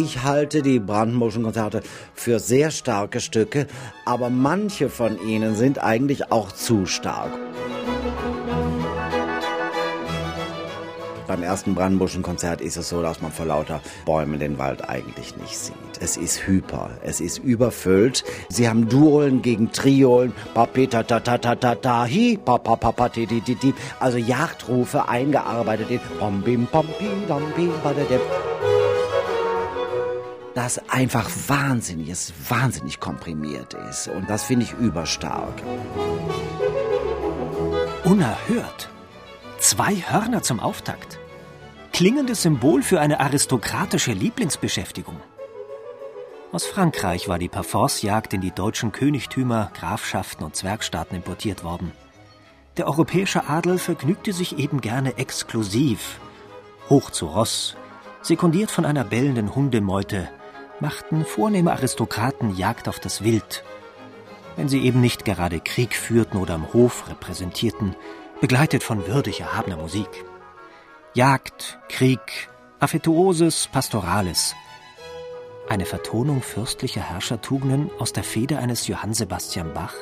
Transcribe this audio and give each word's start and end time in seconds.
Ich 0.00 0.22
halte 0.22 0.62
die 0.62 0.78
Brandenburgischen 0.78 1.42
Konzerte 1.42 1.82
für 2.14 2.38
sehr 2.38 2.70
starke 2.70 3.18
Stücke, 3.18 3.66
aber 4.04 4.30
manche 4.30 4.90
von 4.90 5.20
ihnen 5.26 5.56
sind 5.56 5.82
eigentlich 5.82 6.30
auch 6.30 6.52
zu 6.52 6.86
stark. 6.86 7.32
Beim 11.26 11.42
ersten 11.42 11.74
Brandenburgischen 11.74 12.22
Konzert 12.22 12.60
ist 12.60 12.76
es 12.76 12.90
so, 12.90 13.02
dass 13.02 13.20
man 13.20 13.32
vor 13.32 13.46
lauter 13.46 13.80
Bäumen 14.06 14.38
den 14.38 14.56
Wald 14.56 14.88
eigentlich 14.88 15.36
nicht 15.36 15.58
sieht. 15.58 15.74
Es 15.98 16.16
ist 16.16 16.46
hyper, 16.46 16.90
es 17.02 17.20
ist 17.20 17.38
überfüllt. 17.38 18.22
Sie 18.48 18.68
haben 18.68 18.88
Duolen 18.88 19.42
gegen 19.42 19.72
Triolen. 19.72 20.32
Also 24.00 24.16
Jagdrufe 24.16 25.08
eingearbeitet 25.08 25.90
in 25.90 26.00
das 30.58 30.80
einfach 30.88 31.30
wahnsinnig 31.46 32.08
ist, 32.08 32.50
wahnsinnig 32.50 32.98
komprimiert 32.98 33.74
ist. 33.74 34.08
Und 34.08 34.28
das 34.28 34.42
finde 34.42 34.64
ich 34.64 34.72
überstark. 34.72 35.62
Unerhört. 38.02 38.90
Zwei 39.60 39.94
Hörner 39.94 40.42
zum 40.42 40.58
Auftakt. 40.58 41.20
Klingendes 41.92 42.42
Symbol 42.42 42.82
für 42.82 42.98
eine 42.98 43.20
aristokratische 43.20 44.10
Lieblingsbeschäftigung. 44.10 45.20
Aus 46.50 46.66
Frankreich 46.66 47.28
war 47.28 47.38
die 47.38 47.48
Parforcejagd 47.48 48.34
in 48.34 48.40
die 48.40 48.50
deutschen 48.50 48.90
Königtümer, 48.90 49.70
Grafschaften 49.78 50.44
und 50.44 50.56
Zwergstaaten 50.56 51.14
importiert 51.14 51.62
worden. 51.62 51.92
Der 52.78 52.88
europäische 52.88 53.48
Adel 53.48 53.78
vergnügte 53.78 54.32
sich 54.32 54.58
eben 54.58 54.80
gerne 54.80 55.18
exklusiv, 55.18 56.18
hoch 56.88 57.10
zu 57.10 57.26
Ross, 57.26 57.76
sekundiert 58.22 58.72
von 58.72 58.84
einer 58.84 59.04
bellenden 59.04 59.54
Hundemeute, 59.54 60.28
machten 60.80 61.24
vornehme 61.24 61.72
Aristokraten 61.72 62.56
Jagd 62.56 62.88
auf 62.88 63.00
das 63.00 63.22
Wild. 63.22 63.64
Wenn 64.56 64.68
sie 64.68 64.82
eben 64.82 65.00
nicht 65.00 65.24
gerade 65.24 65.60
Krieg 65.60 65.94
führten 65.94 66.38
oder 66.38 66.54
am 66.54 66.72
Hof 66.72 67.08
repräsentierten, 67.08 67.94
begleitet 68.40 68.82
von 68.82 69.06
würdig 69.06 69.40
erhabener 69.40 69.76
Musik. 69.76 70.08
Jagd, 71.14 71.78
Krieg, 71.88 72.48
Affetuoses, 72.80 73.68
Pastorales. 73.72 74.54
Eine 75.68 75.84
Vertonung 75.84 76.42
fürstlicher 76.42 77.02
Herrschertugenden 77.02 77.90
aus 77.98 78.12
der 78.12 78.24
Feder 78.24 78.58
eines 78.58 78.86
Johann 78.86 79.14
Sebastian 79.14 79.74
Bach? 79.74 79.94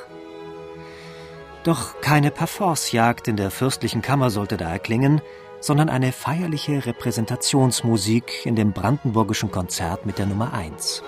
Doch 1.64 2.00
keine 2.00 2.30
Parforcejagd 2.30 3.28
in 3.28 3.36
der 3.36 3.50
fürstlichen 3.50 4.00
Kammer 4.00 4.30
sollte 4.30 4.56
da 4.56 4.70
erklingen, 4.70 5.20
sondern 5.60 5.88
eine 5.88 6.12
feierliche 6.12 6.86
Repräsentationsmusik 6.86 8.46
in 8.46 8.56
dem 8.56 8.72
brandenburgischen 8.72 9.50
Konzert 9.50 10.06
mit 10.06 10.18
der 10.18 10.26
Nummer 10.26 10.52
1. 10.52 11.02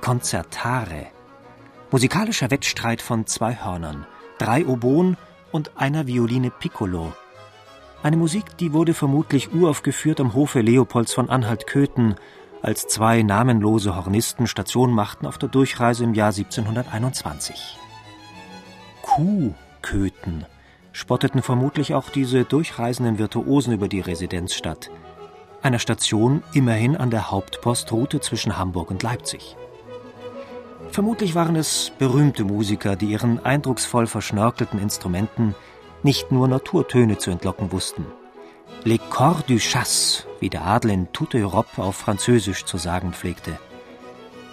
Konzertare. 0.00 1.08
Musikalischer 1.90 2.50
Wettstreit 2.50 3.02
von 3.02 3.26
zwei 3.26 3.56
Hörnern, 3.56 4.06
drei 4.38 4.66
Oboen 4.66 5.16
und 5.52 5.72
einer 5.76 6.06
Violine 6.06 6.50
Piccolo. 6.50 7.12
Eine 8.02 8.16
Musik, 8.16 8.56
die 8.58 8.72
wurde 8.72 8.94
vermutlich 8.94 9.52
uraufgeführt 9.52 10.20
am 10.20 10.34
Hofe 10.34 10.60
Leopolds 10.60 11.12
von 11.12 11.28
Anhalt-Köthen, 11.28 12.14
als 12.62 12.86
zwei 12.86 13.22
namenlose 13.22 13.96
Hornisten 13.96 14.46
Station 14.46 14.92
machten 14.92 15.26
auf 15.26 15.38
der 15.38 15.48
Durchreise 15.48 16.04
im 16.04 16.14
Jahr 16.14 16.28
1721. 16.28 17.78
Kuhköthen 19.02 20.46
spotteten 20.96 21.42
vermutlich 21.42 21.94
auch 21.94 22.08
diese 22.08 22.44
durchreisenden 22.44 23.18
Virtuosen 23.18 23.74
über 23.74 23.86
die 23.86 24.00
Residenzstadt, 24.00 24.90
einer 25.60 25.78
Station 25.78 26.42
immerhin 26.54 26.96
an 26.96 27.10
der 27.10 27.30
Hauptpostroute 27.30 28.20
zwischen 28.20 28.56
Hamburg 28.56 28.90
und 28.90 29.02
Leipzig. 29.02 29.56
Vermutlich 30.90 31.34
waren 31.34 31.54
es 31.54 31.92
berühmte 31.98 32.44
Musiker, 32.44 32.96
die 32.96 33.10
ihren 33.10 33.44
eindrucksvoll 33.44 34.06
verschnörkelten 34.06 34.80
Instrumenten 34.80 35.54
nicht 36.02 36.32
nur 36.32 36.48
Naturtöne 36.48 37.18
zu 37.18 37.30
entlocken 37.30 37.72
wussten. 37.72 38.06
Les 38.84 39.00
corps 39.10 39.42
du 39.46 39.58
chasse, 39.58 40.24
wie 40.40 40.48
der 40.48 40.64
Adel 40.64 40.92
in 40.92 41.12
toute 41.12 41.36
Europe 41.36 41.82
auf 41.82 41.96
Französisch 41.96 42.64
zu 42.64 42.78
sagen 42.78 43.12
pflegte. 43.12 43.58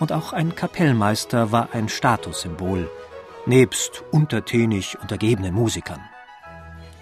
Und 0.01 0.11
auch 0.11 0.33
ein 0.33 0.55
Kapellmeister 0.55 1.53
war 1.53 1.69
ein 1.71 1.87
Statussymbol, 1.87 2.89
nebst 3.45 4.03
untertänig 4.11 4.97
untergebenen 4.99 5.53
Musikern 5.53 6.01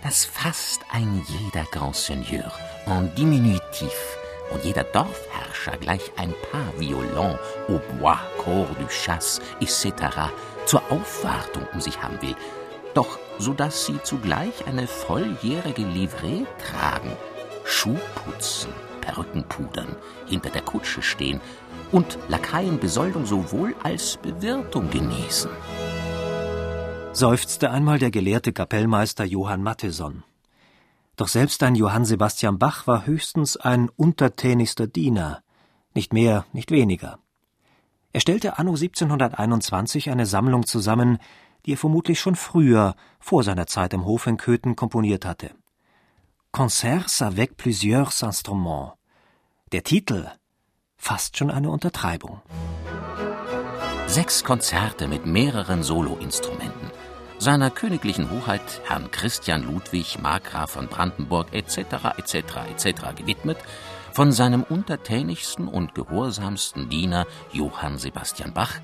dass 0.04 0.26
fast 0.26 0.82
ein 0.92 1.26
jeder 1.28 1.66
Grand 1.72 1.96
Seigneur 1.96 2.52
en 2.86 3.14
diminutif 3.16 4.18
und 4.52 4.64
jeder 4.64 4.84
Dorfherrscher 4.84 5.78
gleich 5.78 6.12
ein 6.18 6.34
paar 6.52 6.78
Violon, 6.78 7.38
Hautbois, 7.68 8.20
Corps 8.40 8.68
du 8.80 8.88
Chasse 8.88 9.42
etc. 9.60 10.32
zur 10.66 10.82
Aufwartung 10.92 11.68
um 11.74 11.82
sich 11.82 12.02
haben 12.02 12.22
will, 12.22 12.36
doch 12.94 13.20
so 13.40 13.54
dass 13.54 13.86
sie 13.86 14.02
zugleich 14.04 14.66
eine 14.68 14.88
volljährige 14.88 15.84
Livree 15.84 16.46
tragen, 16.68 17.16
Schuh 17.64 18.00
putzen, 18.16 18.74
Perücken 19.02 19.44
pudern, 19.44 19.96
hinter 20.28 20.50
der 20.50 20.62
Kutsche 20.62 21.02
stehen 21.02 21.40
und 21.92 22.18
Lakaienbesoldung 22.28 23.26
sowohl 23.26 23.76
als 23.84 24.18
Bewirtung 24.18 24.90
genießen 24.90 25.50
seufzte 27.14 27.72
einmal 27.72 28.00
der 28.00 28.10
gelehrte 28.10 28.54
Kapellmeister 28.54 29.26
Johann 29.26 29.64
Matheson. 29.64 30.24
Doch 31.18 31.28
selbst 31.28 31.62
ein 31.62 31.76
Johann 31.76 32.06
Sebastian 32.06 32.58
Bach 32.58 32.88
war 32.88 33.06
höchstens 33.06 33.58
ein 33.58 33.90
untertänigster 33.90 34.88
Diener, 34.88 35.44
nicht 35.94 36.14
mehr, 36.14 36.46
nicht 36.54 36.72
weniger. 36.72 37.20
Er 38.14 38.22
stellte 38.22 38.58
anno 38.58 38.72
1721 38.72 40.10
eine 40.10 40.26
Sammlung 40.26 40.66
zusammen, 40.66 41.20
die 41.66 41.74
er 41.74 41.78
vermutlich 41.78 42.20
schon 42.20 42.36
früher, 42.36 42.96
vor 43.20 43.44
seiner 43.44 43.68
Zeit 43.68 43.94
im 43.94 44.06
Hof 44.06 44.26
in 44.26 44.38
Köthen, 44.38 44.76
komponiert 44.76 45.26
hatte. 45.26 45.52
Concerts 46.52 47.22
avec 47.22 47.58
plusieurs 47.58 48.22
instruments. 48.22 48.94
Der 49.72 49.84
Titel 49.84 50.28
fast 50.98 51.38
schon 51.38 51.52
eine 51.52 51.70
Untertreibung. 51.70 52.42
Sechs 54.08 54.44
Konzerte 54.44 55.08
mit 55.08 55.26
mehreren 55.26 55.84
Soloinstrumenten 55.84 56.92
seiner 57.42 57.72
königlichen 57.72 58.30
Hoheit 58.30 58.82
Herrn 58.86 59.10
Christian 59.10 59.64
Ludwig 59.64 60.20
Markgraf 60.22 60.70
von 60.70 60.88
Brandenburg 60.88 61.48
etc. 61.54 62.14
etc. 62.18 62.36
etc. 62.70 63.16
gewidmet, 63.16 63.58
von 64.12 64.32
seinem 64.32 64.62
untertänigsten 64.62 65.68
und 65.68 65.96
gehorsamsten 65.96 66.88
Diener 66.90 67.26
Johann 67.52 67.98
Sebastian 67.98 68.54
Bach, 68.54 68.76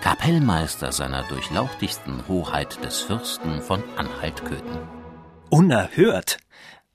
Kapellmeister 0.00 0.90
seiner 0.90 1.22
durchlauchtigsten 1.28 2.26
Hoheit 2.26 2.82
des 2.84 2.98
Fürsten 2.98 3.62
von 3.62 3.80
Anhalt-Köthen. 3.96 4.78
Unerhört! 5.48 6.38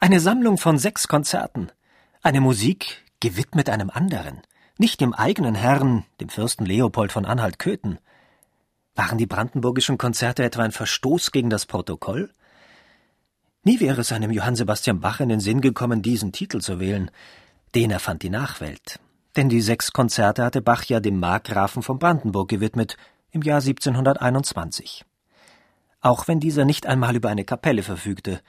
Eine 0.01 0.19
Sammlung 0.19 0.57
von 0.57 0.77
sechs 0.77 1.07
Konzerten. 1.07 1.71
Eine 2.23 2.41
Musik 2.41 3.05
gewidmet 3.21 3.69
einem 3.69 3.89
anderen, 3.89 4.41
nicht 4.77 4.99
dem 4.99 5.13
eigenen 5.13 5.55
Herrn, 5.55 6.03
dem 6.19 6.27
Fürsten 6.27 6.65
Leopold 6.65 7.13
von 7.13 7.25
Anhalt-Köthen. 7.25 7.99
Waren 8.95 9.17
die 9.17 9.27
brandenburgischen 9.27 9.97
Konzerte 9.97 10.43
etwa 10.43 10.63
ein 10.63 10.71
Verstoß 10.71 11.31
gegen 11.31 11.49
das 11.49 11.65
Protokoll? 11.65 12.31
Nie 13.63 13.81
wäre 13.81 14.01
es 14.01 14.13
einem 14.13 14.31
Johann 14.31 14.55
Sebastian 14.55 15.01
Bach 15.01 15.19
in 15.19 15.27
den 15.27 15.41
Sinn 15.41 15.59
gekommen, 15.59 16.01
diesen 16.01 16.31
Titel 16.31 16.61
zu 16.61 16.79
wählen. 16.79 17.11
Den 17.75 17.91
erfand 17.91 18.23
die 18.23 18.29
Nachwelt. 18.29 18.99
Denn 19.35 19.49
die 19.49 19.59
sechs 19.59 19.91
Konzerte 19.91 20.45
hatte 20.45 20.61
Bach 20.61 20.85
ja 20.85 21.01
dem 21.01 21.19
Markgrafen 21.19 21.83
von 21.83 21.99
Brandenburg 21.99 22.47
gewidmet, 22.47 22.95
im 23.31 23.41
Jahr 23.41 23.59
1721. 23.59 25.03
Auch 25.99 26.29
wenn 26.29 26.39
dieser 26.39 26.63
nicht 26.63 26.85
einmal 26.85 27.17
über 27.17 27.27
eine 27.29 27.43
Kapelle 27.43 27.83
verfügte. 27.83 28.39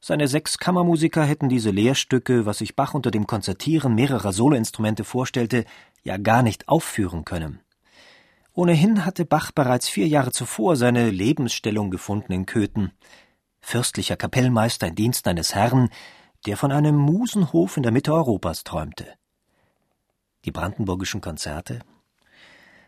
Seine 0.00 0.28
sechs 0.28 0.58
Kammermusiker 0.58 1.24
hätten 1.24 1.48
diese 1.48 1.70
Lehrstücke, 1.70 2.44
was 2.44 2.58
sich 2.58 2.76
Bach 2.76 2.92
unter 2.92 3.10
dem 3.10 3.26
Konzertieren 3.26 3.94
mehrerer 3.94 4.34
Soloinstrumente 4.34 5.04
vorstellte, 5.04 5.64
ja 6.02 6.18
gar 6.18 6.42
nicht 6.42 6.68
aufführen 6.68 7.24
können. 7.24 7.60
Ohnehin 8.56 9.04
hatte 9.04 9.26
Bach 9.26 9.52
bereits 9.52 9.86
vier 9.86 10.08
Jahre 10.08 10.32
zuvor 10.32 10.76
seine 10.76 11.10
Lebensstellung 11.10 11.90
gefunden 11.90 12.32
in 12.32 12.46
Köthen. 12.46 12.90
Fürstlicher 13.60 14.16
Kapellmeister 14.16 14.86
in 14.86 14.94
Dienst 14.94 15.28
eines 15.28 15.54
Herrn, 15.54 15.90
der 16.46 16.56
von 16.56 16.72
einem 16.72 16.96
Musenhof 16.96 17.76
in 17.76 17.82
der 17.82 17.92
Mitte 17.92 18.14
Europas 18.14 18.64
träumte. 18.64 19.08
Die 20.46 20.52
brandenburgischen 20.52 21.20
Konzerte? 21.20 21.80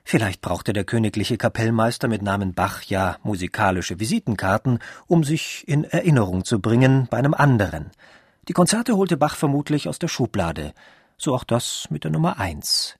Vielleicht 0.04 0.40
brauchte 0.40 0.72
der 0.72 0.84
königliche 0.84 1.36
Kapellmeister 1.36 2.08
mit 2.08 2.22
Namen 2.22 2.54
Bach 2.54 2.84
ja 2.84 3.18
musikalische 3.22 4.00
Visitenkarten, 4.00 4.78
um 5.06 5.22
sich 5.22 5.68
in 5.68 5.84
Erinnerung 5.84 6.46
zu 6.46 6.62
bringen 6.62 7.08
bei 7.10 7.18
einem 7.18 7.34
anderen. 7.34 7.90
Die 8.48 8.54
Konzerte 8.54 8.96
holte 8.96 9.18
Bach 9.18 9.36
vermutlich 9.36 9.86
aus 9.86 9.98
der 9.98 10.08
Schublade, 10.08 10.72
so 11.18 11.34
auch 11.34 11.44
das 11.44 11.88
mit 11.90 12.04
der 12.04 12.10
Nummer 12.10 12.38
eins. 12.38 12.97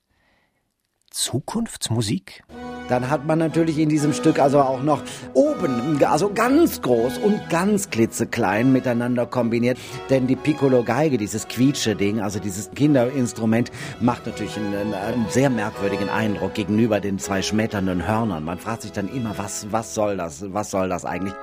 Zukunftsmusik? 1.11 2.45
Dann 2.89 3.11
hat 3.11 3.27
man 3.27 3.39
natürlich 3.39 3.79
in 3.79 3.91
diesem 3.91 4.15
Stück 4.15 4.39
also 4.39 4.61
auch 4.61 4.83
noch 4.83 5.03
oben, 5.35 6.03
also 6.03 6.33
ganz 6.33 6.81
groß 6.81 7.19
und 7.19 7.51
ganz 7.51 7.91
klitzeklein 7.91 8.73
miteinander 8.73 9.27
kombiniert. 9.27 9.79
Denn 10.09 10.27
die 10.27 10.37
Piccolo-Geige, 10.37 11.19
dieses 11.19 11.49
Quietsche-Ding, 11.49 12.21
also 12.21 12.39
dieses 12.39 12.71
Kinderinstrument, 12.71 13.71
macht 14.01 14.27
natürlich 14.27 14.57
einen, 14.57 14.95
einen, 14.95 15.27
sehr 15.29 15.51
merkwürdigen 15.51 16.09
Eindruck 16.09 16.55
gegenüber 16.55 17.01
den 17.01 17.19
zwei 17.19 17.43
schmetternden 17.43 18.07
Hörnern. 18.07 18.45
Man 18.45 18.59
fragt 18.59 18.83
sich 18.83 18.93
dann 18.93 19.15
immer, 19.15 19.37
was, 19.37 19.71
was 19.71 19.95
soll 19.95 20.17
das, 20.17 20.45
was 20.53 20.71
soll 20.71 20.89
das 20.89 21.05
eigentlich? 21.05 21.35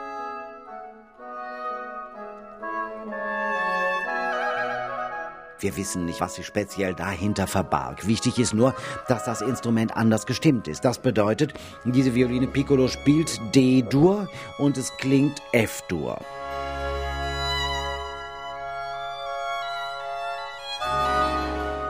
Wir 5.65 5.77
wissen 5.77 6.05
nicht, 6.05 6.21
was 6.21 6.35
sich 6.35 6.45
speziell 6.45 6.93
dahinter 6.93 7.47
verbarg. 7.47 8.05
Wichtig 8.05 8.37
ist 8.37 8.53
nur, 8.53 8.75
dass 9.07 9.25
das 9.25 9.41
Instrument 9.41 9.97
anders 9.97 10.27
gestimmt 10.27 10.67
ist. 10.67 10.85
Das 10.85 10.99
bedeutet, 10.99 11.55
diese 11.85 12.13
Violine 12.13 12.45
Piccolo 12.45 12.87
spielt 12.87 13.41
D-Dur 13.55 14.29
und 14.59 14.77
es 14.77 14.95
klingt 14.97 15.41
F-Dur. 15.53 16.19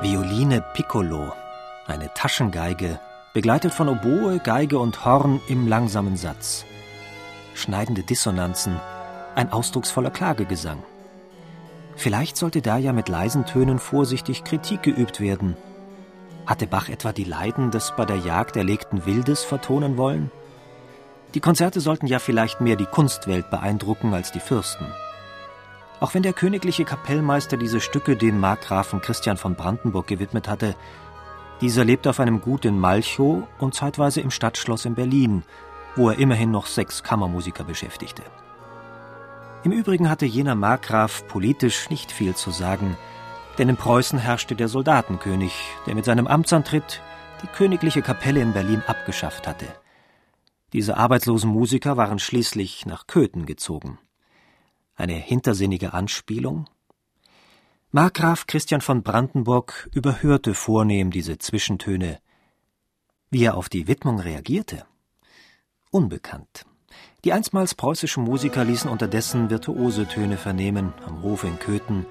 Violine 0.02 0.64
Piccolo, 0.74 1.34
eine 1.86 2.14
Taschengeige, 2.14 3.02
begleitet 3.34 3.74
von 3.74 3.90
Oboe, 3.90 4.40
Geige 4.40 4.80
und 4.80 5.04
Horn 5.04 5.42
im 5.50 5.68
langsamen 5.68 6.16
Satz. 6.16 6.64
Schneidende 7.56 8.04
Dissonanzen, 8.04 8.80
ein 9.36 9.52
ausdrucksvoller 9.52 10.12
Klagegesang. 10.12 10.82
Vielleicht 11.96 12.38
sollte 12.38 12.62
da 12.62 12.78
ja 12.78 12.94
mit 12.94 13.10
leisen 13.10 13.46
Tönen 13.46 13.80
vorsichtig 13.80 14.44
Kritik 14.44 14.84
geübt 14.84 15.20
werden. 15.20 15.56
Hatte 16.46 16.68
Bach 16.68 16.90
etwa 16.90 17.12
die 17.12 17.24
Leiden 17.24 17.72
des 17.72 17.94
bei 17.96 18.06
der 18.06 18.18
Jagd 18.18 18.56
erlegten 18.58 19.06
Wildes 19.06 19.44
vertonen 19.44 19.98
wollen? 19.98 20.30
Die 21.34 21.40
Konzerte 21.40 21.82
sollten 21.82 22.08
ja 22.08 22.20
vielleicht 22.20 22.62
mehr 22.62 22.76
die 22.76 22.86
Kunstwelt 22.86 23.50
beeindrucken 23.50 24.14
als 24.14 24.32
die 24.32 24.40
Fürsten. 24.40 24.86
Auch 26.00 26.14
wenn 26.14 26.24
der 26.24 26.34
königliche 26.34 26.86
Kapellmeister 26.86 27.58
diese 27.58 27.80
Stücke 27.80 28.16
dem 28.16 28.40
Markgrafen 28.40 29.02
Christian 29.02 29.38
von 29.38 29.56
Brandenburg 29.56 30.08
gewidmet 30.08 30.48
hatte, 30.48 30.76
dieser 31.62 31.86
lebt 31.86 32.06
auf 32.08 32.20
einem 32.20 32.42
Gut 32.42 32.66
in 32.66 32.78
Malchow 32.78 33.44
und 33.60 33.74
zeitweise 33.74 34.20
im 34.20 34.30
Stadtschloss 34.30 34.86
in 34.86 34.96
Berlin, 34.96 35.44
wo 35.96 36.10
er 36.10 36.20
immerhin 36.20 36.52
noch 36.52 36.68
sechs 36.68 37.02
Kammermusiker 37.02 37.64
beschäftigte. 37.64 38.24
Im 39.66 39.72
Übrigen 39.72 40.12
hatte 40.12 40.28
jener 40.28 40.54
Markgraf 40.54 41.28
politisch 41.28 41.90
nicht 41.90 42.12
viel 42.12 42.36
zu 42.36 42.52
sagen, 42.52 42.96
denn 43.58 43.68
in 43.68 43.78
Preußen 43.78 44.20
herrschte 44.20 44.56
der 44.56 44.68
Soldatenkönig, 44.68 45.54
der 45.88 45.96
mit 45.96 46.06
seinem 46.06 46.28
Amtsantritt 46.28 47.02
die 47.42 47.48
königliche 47.48 48.04
Kapelle 48.04 48.42
in 48.42 48.54
Berlin 48.54 48.84
abgeschafft 48.86 49.48
hatte. 49.48 49.66
Diese 50.72 50.98
arbeitslosen 50.98 51.50
Musiker 51.50 51.98
waren 51.98 52.20
schließlich 52.20 52.86
nach 52.86 53.08
Köthen 53.08 53.48
gezogen. 53.48 53.98
Eine 54.94 55.16
hintersinnige 55.16 55.94
Anspielung? 55.94 56.70
Markgraf 57.90 58.46
Christian 58.46 58.82
von 58.82 59.02
Brandenburg 59.02 59.90
überhörte 59.96 60.54
vornehm 60.54 61.10
diese 61.10 61.40
Zwischentöne. 61.40 62.20
Wie 63.32 63.46
er 63.46 63.58
auf 63.58 63.68
die 63.70 63.88
Widmung 63.88 64.20
reagierte? 64.20 64.86
Unbekannt. 65.90 66.68
Die 67.26 67.34
einstmals 67.34 67.74
preußischen 67.74 68.24
Musiker 68.24 68.64
ließen 68.64 68.88
unterdessen 68.88 69.50
virtuose 69.50 70.06
Töne 70.06 70.38
vernehmen 70.38 70.94
am 71.08 71.24
Hofe 71.24 71.48
in 71.48 71.58
Köthen, 71.58 72.06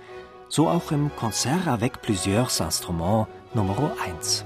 so 0.49 0.69
auch 0.69 0.91
im 0.91 1.15
Concert 1.15 1.69
avec 1.69 2.03
plusieurs 2.03 2.59
instruments 2.59 3.29
Nummer 3.55 3.93
1. 4.05 4.45